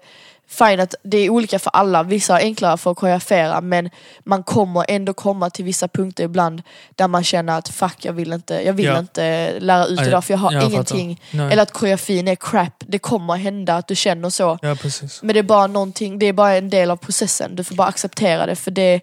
Fine 0.48 0.80
att 0.80 0.94
det 1.02 1.18
är 1.18 1.30
olika 1.30 1.58
för 1.58 1.70
alla, 1.70 2.02
vissa 2.02 2.40
är 2.40 2.44
enklare 2.44 2.76
för 2.76 2.90
att 2.90 2.96
koreografera 2.96 3.60
men 3.60 3.90
man 4.24 4.42
kommer 4.42 4.84
ändå 4.88 5.14
komma 5.14 5.50
till 5.50 5.64
vissa 5.64 5.88
punkter 5.88 6.24
ibland 6.24 6.62
där 6.94 7.08
man 7.08 7.24
känner 7.24 7.58
att 7.58 7.68
fuck 7.68 8.04
jag 8.04 8.12
vill 8.12 8.32
inte, 8.32 8.54
jag 8.66 8.72
vill 8.72 8.86
Ja. 8.86 8.98
inte 8.98 9.52
lära 9.60 9.86
ut 9.86 10.00
idag 10.00 10.24
för 10.24 10.32
jag 10.34 10.38
har 10.38 10.52
jag 10.52 10.64
ingenting. 10.64 11.16
fattar. 11.16 11.38
Nej. 11.38 11.52
Eller 11.52 11.62
att 11.62 11.72
koreografin 11.72 12.28
är 12.28 12.34
crap, 12.34 12.72
det 12.86 12.98
kommer 12.98 13.36
hända 13.36 13.76
att 13.76 13.88
du 13.88 13.94
känner 13.96 14.30
så. 14.30 14.58
Ja, 14.62 14.74
precis. 14.74 15.22
Men 15.22 15.32
det 15.34 15.38
är 15.38 15.42
bara 15.42 15.66
någonting, 15.66 16.18
det 16.18 16.26
är 16.26 16.32
bara 16.32 16.54
en 16.56 16.70
del 16.70 16.90
av 16.90 16.96
processen, 16.96 17.56
du 17.56 17.64
får 17.64 17.74
bara 17.74 17.88
acceptera 17.88 18.46
det 18.46 18.56
för 18.56 18.70
det 18.70 19.00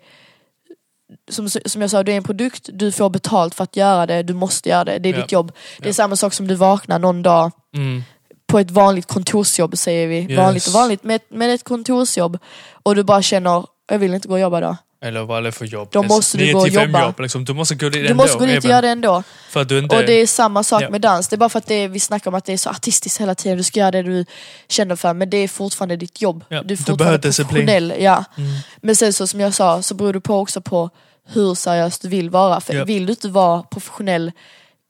som, 1.31 1.49
som 1.49 1.81
jag 1.81 1.89
sa, 1.91 2.03
du 2.03 2.11
är 2.11 2.17
en 2.17 2.23
produkt, 2.23 2.69
du 2.73 2.91
får 2.91 3.09
betalt 3.09 3.55
för 3.55 3.63
att 3.63 3.75
göra 3.75 4.05
det, 4.05 4.23
du 4.23 4.33
måste 4.33 4.69
göra 4.69 4.83
det, 4.85 4.99
det 4.99 5.09
är 5.09 5.13
Ja. 5.13 5.21
ditt 5.21 5.31
jobb. 5.31 5.51
Det 5.77 5.85
är 5.85 5.89
Ja. 5.89 5.93
samma 5.93 6.15
sak 6.15 6.33
som 6.33 6.47
du 6.47 6.55
vaknar 6.55 6.99
någon 6.99 7.21
dag 7.21 7.51
Mm. 7.75 8.03
på 8.47 8.59
ett 8.59 8.71
vanligt 8.71 9.05
kontorsjobb 9.07 9.77
säger 9.77 10.07
vi, 10.07 10.19
Yes. 10.19 10.37
vanligt 10.37 10.67
och 10.67 10.73
vanligt, 10.73 11.03
med, 11.03 11.21
med 11.29 11.53
ett 11.53 11.63
kontorsjobb 11.63 12.37
och 12.83 12.95
du 12.95 13.03
bara 13.03 13.21
känner, 13.21 13.65
jag 13.91 13.99
vill 13.99 14.13
inte 14.13 14.27
gå 14.27 14.33
och 14.33 14.39
jobba 14.39 14.59
då. 14.61 14.77
Eller 15.03 15.23
vad 15.23 15.37
är 15.37 15.41
det 15.41 15.51
för 15.51 15.65
jobb? 15.65 15.87
Då 15.91 16.03
är 16.03 16.07
måste 16.07 16.37
du 16.37 16.53
gå 16.53 16.59
och 16.59 16.67
jobba. 16.67 17.01
Jobb, 17.05 17.19
liksom. 17.19 17.45
Du 17.45 17.53
måste 17.53 17.75
gå 17.75 17.89
dit 17.89 17.93
Du 17.93 18.07
ändå. 18.07 18.23
måste 18.23 18.37
gå 18.37 18.45
dit 18.45 18.63
och 18.63 18.69
göra 18.69 18.81
det 18.81 18.89
ändå. 18.89 19.23
För 19.49 19.61
att 19.61 19.69
du 19.69 19.79
inte... 19.79 19.95
Och 19.95 20.01
det 20.05 20.13
är 20.13 20.27
samma 20.27 20.63
sak 20.63 20.81
Ja. 20.83 20.89
med 20.89 21.01
dans, 21.01 21.27
det 21.27 21.35
är 21.35 21.37
bara 21.37 21.49
för 21.49 21.59
att 21.59 21.65
det 21.67 21.73
är, 21.75 21.87
vi 21.87 21.99
snackar 21.99 22.31
om 22.31 22.35
att 22.35 22.45
det 22.45 22.53
är 22.53 22.57
så 22.57 22.69
artistiskt 22.69 23.21
hela 23.21 23.35
tiden, 23.35 23.57
du 23.57 23.63
ska 23.63 23.79
göra 23.79 23.91
det 23.91 24.03
du 24.03 24.25
känner 24.69 24.95
för, 24.95 25.13
men 25.13 25.29
det 25.29 25.37
är 25.37 25.47
fortfarande 25.47 25.95
ditt 25.95 26.21
jobb. 26.21 26.43
Ja, 26.49 26.55
Du 26.57 26.57
är 26.57 26.63
du 26.63 26.77
fortfarande 26.77 27.17
disciplin. 27.17 27.65
professionell. 27.65 27.93
Ja. 27.99 28.23
Mm. 28.37 28.51
Men 28.81 28.95
sen 28.95 29.13
så 29.13 29.27
som 29.27 29.39
jag 29.39 29.53
sa, 29.53 29.81
så 29.81 29.93
beror 29.95 30.13
det 30.13 30.21
på 30.21 30.39
också 30.39 30.61
på 30.61 30.89
hur 31.27 31.55
seriöst 31.55 32.01
du 32.01 32.07
vill 32.07 32.29
vara. 32.29 32.61
För 32.61 32.73
Ja. 32.73 32.83
vill 32.85 33.05
du 33.05 33.11
inte 33.11 33.27
vara 33.27 33.63
professionell 33.63 34.31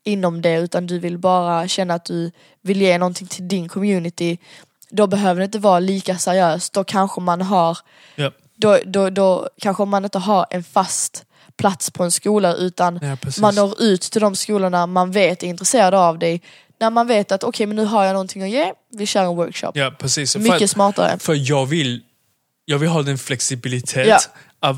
inom 0.04 0.42
det, 0.42 0.54
utan 0.54 0.86
du 0.86 0.98
vill 0.98 1.18
bara 1.18 1.68
känna 1.68 1.94
att 1.94 2.04
du 2.04 2.30
vill 2.62 2.82
ge 2.82 2.98
någonting 2.98 3.26
till 3.26 3.48
din 3.48 3.68
community, 3.68 4.38
då 4.90 5.06
behöver 5.06 5.40
det 5.40 5.44
inte 5.44 5.58
vara 5.58 5.78
lika 5.80 6.18
seriöst. 6.18 6.72
Då 6.72 6.84
kanske 6.84 7.20
man 7.20 7.40
har 7.42 7.78
Ja. 8.16 8.30
Då, 8.64 8.78
då, 8.86 9.10
då 9.10 9.48
kanske 9.60 9.84
man 9.84 10.04
inte 10.04 10.18
har 10.18 10.46
en 10.50 10.64
fast 10.64 11.24
plats 11.56 11.90
på 11.90 12.04
en 12.04 12.10
skola 12.10 12.54
utan 12.54 12.98
Ja, 13.02 13.16
man 13.40 13.54
når 13.54 13.82
ut 13.82 14.02
till 14.02 14.20
de 14.20 14.36
skolorna 14.36 14.86
man 14.86 15.10
vet 15.10 15.42
är 15.42 15.46
intresserade 15.46 15.98
av 15.98 16.18
dig. 16.18 16.42
När 16.80 16.90
man 16.90 17.06
vet 17.06 17.32
att 17.32 17.44
okej 17.44 17.66
men 17.66 17.76
nu 17.76 17.84
har 17.84 18.04
jag 18.04 18.12
någonting 18.12 18.42
att 18.42 18.50
ge, 18.50 18.72
vi 18.90 19.06
kör 19.06 19.22
en 19.24 19.36
workshop. 19.36 19.70
Ja, 19.74 19.90
precis. 19.98 20.32
För, 20.32 20.40
Mycket 20.40 20.62
att, 20.62 20.70
smartare. 20.70 21.18
för 21.18 21.34
jag 21.50 21.66
vill, 21.66 22.02
jag 22.64 22.78
vill 22.78 22.88
ha 22.88 23.02
den 23.02 23.18
flexibilitet 23.18 24.06
Ja. 24.08 24.18
att 24.60 24.76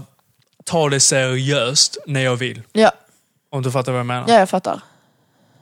ta 0.64 0.88
det 0.88 1.00
seriöst 1.00 1.98
när 2.06 2.20
jag 2.20 2.36
vill. 2.36 2.62
Ja, 2.72 2.90
Om 3.50 3.62
du 3.62 3.70
fattar 3.70 3.92
vad 3.92 3.98
jag 3.98 4.06
menar. 4.06 4.24
ja 4.28 4.34
jag 4.38 4.48
fattar. 4.50 4.80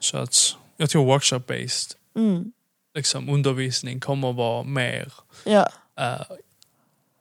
Så 0.01 0.17
att 0.19 0.37
jag 0.77 0.91
tror 0.91 1.05
workshop-based 1.19 1.95
Mm. 2.17 2.53
liksom, 2.95 3.29
undervisning 3.29 4.01
kommer 4.01 4.33
vara 4.33 4.63
mer, 4.63 5.13
Ja, 5.45 5.69
uh, 6.01 6.37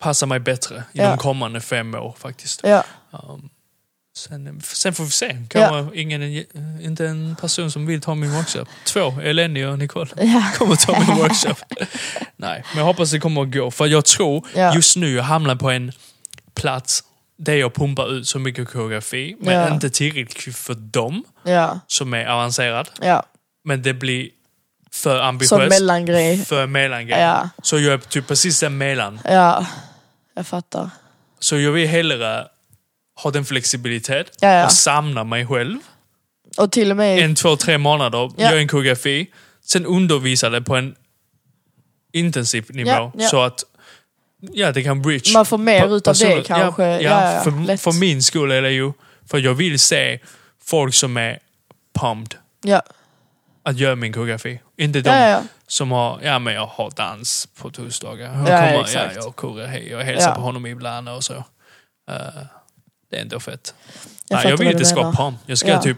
passa 0.03 0.25
mig 0.25 0.39
bättre 0.39 0.83
i 0.93 0.97
Ja. 0.97 1.09
de 1.09 1.17
kommande 1.17 1.61
fem 1.61 1.95
år 1.95 2.15
faktiskt. 2.19 2.59
ja, 2.63 2.83
Um, 3.29 3.49
sen, 4.17 4.61
sen 4.63 4.93
får 4.93 5.03
vi 5.03 5.09
se. 5.09 5.37
Kan 5.49 5.61
Ja. 5.61 5.87
ingen, 5.93 6.23
inte 6.81 7.07
en 7.07 7.35
person 7.41 7.71
som 7.71 7.85
vill 7.85 8.01
ta 8.01 8.15
min 8.15 8.31
workshop. 8.31 8.65
Två, 8.85 9.13
Eleni 9.23 9.65
och 9.65 9.79
Nicole, 9.79 10.09
ja. 10.17 10.43
kommer 10.57 10.75
ta 10.75 10.99
min 10.99 11.15
workshop. 11.17 11.55
Nej, 12.37 12.63
men 12.69 12.77
jag 12.77 12.85
hoppas 12.85 13.11
det 13.11 13.19
kommer 13.19 13.41
att 13.41 13.51
gå. 13.53 13.71
För 13.71 13.85
jag 13.85 14.05
tror 14.05 14.47
just 14.75 14.95
nu 14.97 15.15
jag 15.15 15.23
hamnar 15.23 15.55
på 15.55 15.69
en 15.71 15.91
plats 16.55 17.03
där 17.37 17.53
jag 17.55 17.73
pumpar 17.73 18.13
ut 18.13 18.27
så 18.27 18.39
mycket 18.39 18.69
koreografi, 18.69 19.35
men 19.39 19.73
inte 19.73 19.89
tillräckligt 19.89 20.55
för 20.57 20.73
dem 20.73 21.23
som 21.87 22.13
är 22.13 22.25
avancerad. 22.25 22.89
Men 23.63 23.81
det 23.81 23.93
blir 23.93 24.29
för 24.93 25.17
Som 25.19 25.27
ambitiöst. 25.27 25.69
mellangrej. 25.69 26.37
För 26.45 26.67
mellangrej. 26.67 27.19
Ja, 27.21 27.49
Så 27.63 27.79
jag 27.79 27.93
är 27.93 27.97
typ 27.97 28.27
precis 28.27 28.59
där 28.59 28.69
mellan. 28.69 29.19
ja. 29.23 29.65
Jag 30.33 30.47
fattar. 30.47 30.89
Så 31.39 31.59
jag 31.59 31.71
vill 31.71 31.87
hellre 31.87 32.47
ha 33.23 33.31
den 33.31 33.45
flexibilitet 33.45 34.37
Ja, 34.41 34.47
ja. 34.53 34.65
och 34.65 34.71
samla 34.71 35.23
mig 35.23 35.47
själv. 35.47 35.77
Och 36.57 36.71
till 36.71 36.91
och 36.91 36.97
med... 36.97 37.19
En, 37.19 37.35
två, 37.35 37.55
tre 37.55 37.77
månader, 37.77 38.31
Ja. 38.37 38.51
gör 38.51 38.57
en 38.57 38.67
koreografi. 38.67 39.27
Sen 39.65 39.85
undervisa 39.85 40.49
det 40.49 40.61
på 40.61 40.75
en 40.75 40.95
intensiv 42.13 42.65
nivå. 42.69 42.89
Ja, 42.89 43.11
ja. 43.17 43.27
Så 43.27 43.41
att 43.41 43.63
ja, 44.39 44.71
det 44.71 44.83
kan 44.83 45.01
bridge. 45.01 45.33
Man 45.33 45.45
får 45.45 45.57
mer 45.57 45.95
utav 45.97 46.15
det 46.19 46.43
kanske. 46.45 46.83
Ja, 46.83 47.01
Ja, 47.35 47.41
för, 47.43 47.77
för 47.77 47.91
min 47.99 48.23
skull 48.23 48.51
är 48.51 48.61
det 48.61 48.71
ju, 48.71 48.91
för 49.29 49.37
jag 49.39 49.53
vill 49.53 49.79
se 49.79 50.19
folk 50.63 50.93
som 50.95 51.17
är 51.17 51.39
pumped 51.99 52.37
Ja, 52.63 52.81
att 53.63 53.77
göra 53.77 53.95
min 53.95 54.13
koreografi. 54.13 54.59
Inte 54.77 55.01
de. 55.01 55.41
Som 55.73 55.91
har, 55.91 56.19
ja 56.23 56.39
men 56.39 56.53
jag 56.53 56.65
har 56.67 56.91
dans 56.95 57.47
på 57.57 57.69
torsdagar. 57.69 58.25
Jag, 58.25 58.39
Ja, 58.39 58.43
kommer, 58.83 58.93
ja, 58.95 59.11
jag, 59.15 59.35
koreografi, 59.35 59.91
jag 59.91 59.99
hälsar 60.03 60.29
Ja. 60.29 60.35
på 60.35 60.41
honom 60.41 60.65
ibland 60.65 61.09
och 61.09 61.23
så. 61.23 61.33
Eh, 61.33 61.43
det 63.11 63.17
är 63.17 63.21
ändå 63.21 63.39
fett. 63.39 63.73
Jag 64.27 64.37
Nej, 64.37 64.47
jag 64.49 64.57
vill 64.57 64.77
du 64.77 64.85
ska 64.85 65.11
pumped. 65.11 65.39
Jag 65.45 65.57
ska 65.57 65.67
Ja. 65.67 65.81
typ, 65.81 65.97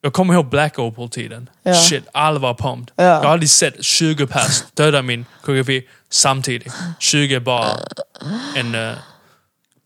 jag 0.00 0.12
kommer 0.12 0.34
ihåg 0.34 0.46
Black 0.48 0.78
Opal-tiden. 0.78 1.50
Ja. 1.62 1.74
Shit, 1.74 2.04
alla 2.12 2.38
var 2.38 2.54
pumped. 2.54 2.92
Ja. 2.96 3.04
Jag 3.04 3.20
har 3.22 3.32
aldrig 3.32 3.50
sett 3.50 3.84
20 3.84 4.26
pers 4.26 4.62
döda 4.74 5.02
min 5.02 5.26
koreografi 5.42 5.86
samtidigt. 6.10 6.72
20 6.98 7.34
är 7.34 7.40
bara 7.40 7.76
en, 8.56 8.74
eh, 8.74 8.92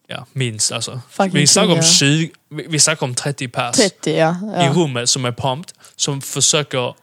ja 0.07 0.27
minst 0.33 0.73
alltså. 0.73 1.01
Fucking 1.11 1.33
Vi 1.33 1.47
snackar 1.47 1.73
om 1.73 1.83
king, 1.83 2.21
ja. 2.21 2.57
20, 2.59 2.69
vi 2.69 2.79
snackar 2.79 3.07
om 3.07 3.15
30 3.15 3.49
pers 3.49 3.77
30 3.77 4.17
ja. 4.17 4.37
i 4.65 4.69
rummet 4.69 5.09
som 5.09 5.25
är 5.25 5.33
pumped, 5.33 5.73
som 5.97 6.21
försöker 6.23 6.95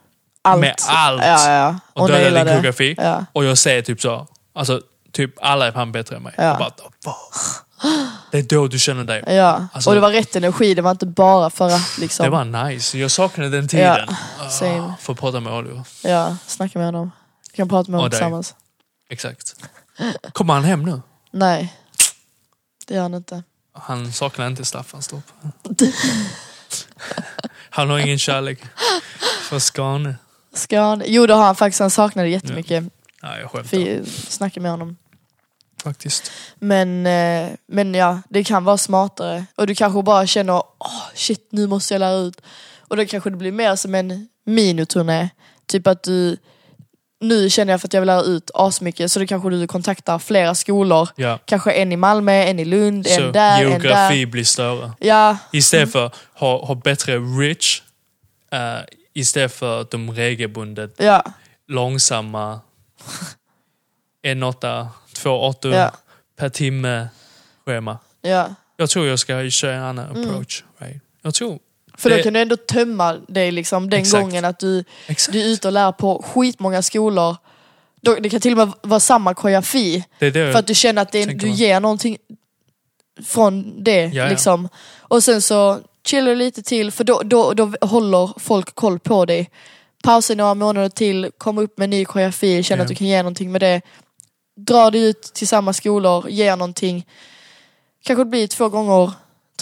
Allt. 0.44 0.62
med 0.62 0.76
allt 0.88 1.24
Ja, 1.24 1.52
ja. 1.52 1.76
och 1.94 2.10
naila 2.10 2.40
din 2.44 2.48
koreografi. 2.48 2.96
Ja. 2.98 3.26
Och 3.34 3.46
jag 3.46 3.58
säger 3.58 3.82
typ 3.82 4.02
så, 4.02 4.28
alltså 4.54 4.82
typ 5.12 5.34
alla 5.42 5.68
är 5.68 5.72
fan 5.72 5.92
bättre 5.92 6.16
än 6.16 6.24
mig. 6.24 6.34
Ja. 6.38 6.56
Bara, 6.60 6.72
det 8.32 8.38
är 8.40 8.44
då 8.44 8.68
du 8.68 8.80
känner 8.80 9.04
dig. 9.04 9.24
Ja, 9.28 9.68
Alltså- 9.74 9.90
och 9.90 9.96
det 9.96 10.02
var 10.02 10.10
rätt 10.12 10.36
energi, 10.36 10.74
det 10.74 10.82
var 10.82 10.92
inte 10.92 11.06
bara 11.06 11.50
för 11.50 11.68
att 11.68 11.98
liksom... 11.98 12.24
Det 12.24 12.30
var 12.30 12.46
nice, 12.70 12.98
jag 12.98 13.12
saknade 13.12 13.50
den 13.50 13.68
tiden. 13.68 14.08
Ja, 14.40 14.50
same. 14.50 14.80
Ah, 14.80 14.94
Få 15.00 15.16
prata 15.16 15.40
med 15.40 15.54
Oliver. 15.54 15.82
Ja, 16.04 16.38
snacka 16.48 16.80
med 16.80 16.88
honom. 16.88 17.12
Vi 17.52 17.56
kan 17.58 17.70
prata 17.70 17.92
med 17.92 17.98
honom 18.00 18.06
Och 18.06 18.12
tillsammans. 18.12 18.56
Exakt. 19.10 19.56
Kommer 20.34 20.54
han 20.54 20.64
hem 20.64 20.84
nu? 20.86 21.02
Nej, 21.32 21.74
det 22.88 22.94
gör 22.94 23.02
han 23.02 23.14
inte. 23.14 23.44
Han 23.74 24.14
saknar 24.14 24.48
inte 24.48 24.66
Staffanstorp. 24.66 25.24
Han 27.70 27.90
har 27.90 28.00
ingen 28.00 28.20
kärlek 28.20 28.60
för 29.50 29.60
Skåne. 29.60 30.16
Ska 30.54 30.82
han? 30.82 31.04
Jo 31.06 31.26
det 31.28 31.34
har 31.34 31.44
han 31.44 31.56
faktiskt, 31.56 31.80
han 31.80 31.90
saknade 31.90 32.30
jättemycket. 32.30 32.84
Nej, 33.24 33.42
jag 33.42 33.52
skämtar. 33.52 34.06
Snackade 34.30 34.62
med 34.62 34.72
honom. 34.72 34.98
Faktiskt. 35.84 36.32
Men, 36.60 37.06
eh, 37.06 37.50
men 37.68 37.94
ja, 37.94 38.22
det 38.30 38.44
kan 38.44 38.64
vara 38.64 38.78
smartare. 38.78 39.46
Och 39.56 39.68
du 39.68 39.76
kanske 39.76 40.04
bara 40.04 40.28
känner, 40.28 40.54
åh 40.54 41.04
shit 41.16 41.48
nu 41.52 41.68
måste 41.68 41.94
jag 41.94 42.00
lära 42.00 42.16
ut. 42.18 42.42
Och 42.80 42.98
då 42.98 43.06
kanske 43.06 43.30
det 43.30 43.38
blir 43.38 43.52
mer 43.52 43.76
som 43.76 43.96
en 43.96 44.28
miniturné. 44.46 45.30
Typ 45.66 45.88
att 45.88 46.04
du, 46.04 46.38
nu 47.22 47.50
känner 47.50 47.74
jag 47.74 47.82
för 47.82 47.88
att 47.88 47.94
jag 47.94 48.02
vill 48.02 48.08
lära 48.08 48.22
ut 48.22 48.52
asmycket 48.54 49.12
så 49.12 49.20
då 49.20 49.28
kanske 49.28 49.50
du 49.50 49.68
kontaktar 49.68 50.20
flera 50.20 50.56
skolor. 50.56 51.10
Ja. 51.16 51.40
Kanske 51.46 51.72
en 51.72 51.92
i 51.92 51.96
Malmö, 51.98 52.32
en 52.34 52.60
i 52.60 52.66
Lund, 52.66 53.08
Så 53.08 53.22
en 53.22 53.32
där, 53.32 53.64
en 53.64 53.70
geografi 53.70 54.20
där. 54.20 54.32
blir 54.32 54.44
större. 54.44 54.92
Ja, 55.00 55.38
Istället 55.52 55.92
för 55.92 56.06
att 56.06 56.16
ha, 56.34 56.66
ha 56.66 56.76
bättre 56.76 57.18
rich, 57.18 57.82
uh, 58.54 58.60
istället 59.14 59.54
för 59.54 59.88
de 59.92 60.12
regelbundet 60.12 60.94
ja, 60.98 61.24
långsamma 61.68 62.60
1,8, 64.24 64.88
2,8 65.14 65.76
Ja. 65.76 65.92
per 66.38 66.50
timme 66.50 67.08
schema. 67.66 67.98
ja. 68.22 68.56
Jag 68.78 68.90
tror 68.90 69.08
jag 69.08 69.20
ska 69.20 69.50
köra 69.50 69.76
en 69.76 69.82
annan 69.84 70.10
Mm. 70.16 70.30
approach. 70.30 70.64
Right? 70.78 71.02
Jag 71.22 71.34
tror... 71.34 71.60
För 71.98 72.10
då 72.10 72.16
Det- 72.16 72.24
kan 72.24 72.34
du 72.34 72.40
ändå 72.42 72.58
tömma 72.58 73.14
dig 73.14 73.52
liksom 73.52 73.90
den 73.90 74.00
Exakt. 74.02 74.22
gången 74.24 74.46
att 74.46 74.60
du, 74.60 74.84
Exakt. 75.08 75.34
du 75.34 75.42
är 75.42 75.46
ute 75.46 75.68
och 75.68 75.74
lär 75.74 75.92
på 75.92 76.24
skitmånga 76.34 76.82
skolor. 76.82 77.38
Då, 78.02 78.16
det 78.16 78.30
kan 78.30 78.42
till 78.42 78.52
och 78.60 78.68
med 78.68 78.74
vara 78.82 79.00
samma 79.00 79.34
koreografi. 79.34 80.04
För 80.20 80.56
att 80.56 80.68
du 80.68 80.76
känner 80.76 81.02
att 81.02 81.12
det, 81.12 81.26
du 81.26 81.50
ger 81.50 81.80
någonting 81.80 82.18
från 83.26 83.84
det. 83.84 84.06
Ja, 84.06 84.10
ja. 84.24 84.30
Liksom. 84.30 84.70
Och 85.00 85.24
sen 85.24 85.42
så 85.42 85.80
chillar 86.08 86.36
lite 86.36 86.64
till 86.64 86.92
för 86.92 87.04
då, 87.04 87.22
då, 87.26 87.54
då 87.54 87.74
håller 87.82 88.40
folk 88.40 88.76
koll 88.76 89.00
på 89.00 89.26
dig. 89.26 89.50
Pausa 90.04 90.36
några 90.36 90.54
månader 90.54 90.90
till, 90.90 91.32
kom 91.38 91.58
upp 91.58 91.78
med 91.78 91.90
ny 91.90 92.06
koreografi, 92.06 92.64
känner 92.64 92.80
Ja. 92.80 92.84
att 92.84 92.90
du 92.90 92.96
kan 92.96 93.08
ge 93.08 93.18
någonting 93.24 93.52
med 93.52 93.62
det. 93.62 93.82
Dra 94.58 94.92
dig 94.92 95.02
ut 95.02 95.22
till 95.22 95.48
samma 95.48 95.74
skolor, 95.74 96.30
ge 96.30 96.56
någonting. 96.56 97.06
Kanske 98.04 98.22
det 98.24 98.30
blir 98.30 98.48
två 98.48 98.70
gånger, 98.70 99.12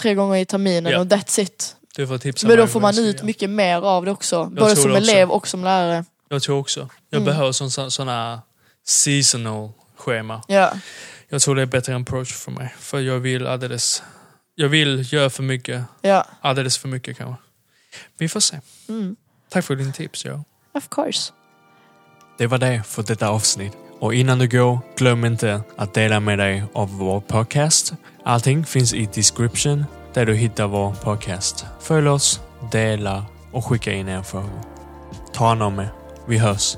tre 0.00 0.14
gånger 0.14 0.36
i 0.36 0.44
terminen 0.44 0.92
Ja. 0.92 1.00
och 1.00 1.06
that's 1.06 1.40
it. 1.40 1.76
Du 1.96 2.06
får 2.06 2.18
tipsa 2.18 2.46
Men 2.48 2.56
då 2.56 2.66
får 2.66 2.82
jag 2.82 2.94
man 2.96 3.04
ut 3.04 3.22
mycket 3.22 3.50
mer 3.50 3.76
av 3.82 4.04
det 4.04 4.10
också. 4.10 4.44
Både 4.44 4.56
tror 4.74 4.82
som 4.82 4.90
det 4.92 4.98
också. 4.98 5.10
elev 5.12 5.30
och 5.30 5.48
som 5.48 5.64
lärare. 5.64 6.04
Jag 6.28 6.42
tror 6.42 6.58
också. 6.58 6.88
Jag 7.10 7.18
Mm. 7.18 7.24
behöver 7.24 7.52
sån- 7.52 7.90
såna 7.90 8.42
seasonal 8.86 9.70
schema. 9.96 10.42
Ja, 10.48 10.72
Jag 11.28 11.40
tror 11.42 11.54
det 11.56 11.62
är 11.62 11.66
bättre 11.66 11.96
approach 11.96 12.34
för 12.34 12.50
mig. 12.50 12.74
För 12.78 13.00
jag 13.00 13.18
vill 13.18 13.46
alldeles... 13.46 14.02
Jag 14.60 14.68
vill 14.68 15.12
göra 15.12 15.30
för 15.30 15.42
mycket. 15.42 15.84
ja. 16.00 16.26
Alldeles 16.40 16.78
för 16.78 16.88
mycket 16.88 17.16
kanske. 17.16 17.42
Vi 18.18 18.28
får 18.28 18.40
se. 18.40 18.60
Mm. 18.88 19.16
Tack 19.48 19.64
för 19.64 19.76
din 19.76 19.92
tips. 19.92 20.24
Ja. 20.24 20.44
Of 20.74 20.88
course. 20.90 21.32
Det 22.38 22.46
var 22.46 22.58
det 22.58 22.82
för 22.86 23.02
detta 23.02 23.28
avsnitt. 23.28 23.72
Och 23.98 24.14
innan 24.14 24.38
du 24.38 24.48
går, 24.48 24.78
glöm 24.96 25.24
inte 25.24 25.62
att 25.76 25.94
dela 25.94 26.20
med 26.20 26.38
dig 26.38 26.64
av 26.72 26.98
vår 26.98 27.20
podcast. 27.20 27.92
Allting 28.24 28.64
finns 28.66 28.94
i 28.94 29.08
description 29.14 29.84
där 30.14 30.26
du 30.26 30.34
hittar 30.34 30.66
vår 30.66 30.94
podcast. 30.94 31.64
Följ 31.80 32.08
oss, 32.08 32.40
dela 32.72 33.26
och 33.52 33.64
skicka 33.64 33.92
in 33.92 34.08
era 34.08 34.22
frågor. 34.22 34.62
Ta 35.32 35.48
hand 35.48 35.62
om 35.62 35.78
er. 35.78 35.88
Vi 36.26 36.38
hörs. 36.38 36.76